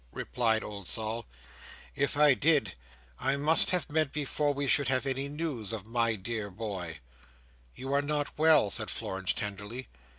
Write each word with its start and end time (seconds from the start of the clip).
'"replied 0.13 0.63
old 0.63 0.87
Sol. 0.87 1.27
"If 1.95 2.17
I 2.17 2.33
did, 2.33 2.73
I 3.19 3.35
must 3.35 3.69
have 3.69 3.91
meant 3.91 4.11
before 4.11 4.51
we 4.51 4.65
should 4.65 4.87
have 4.87 5.05
news 5.05 5.71
of 5.71 5.85
my 5.85 6.15
dear 6.15 6.49
boy." 6.49 7.01
"You 7.75 7.93
are 7.93 8.01
not 8.01 8.35
well," 8.35 8.71
said 8.71 8.89
Florence, 8.89 9.31
tenderly. 9.31 9.89